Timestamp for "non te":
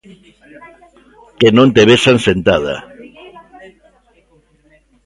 1.57-1.83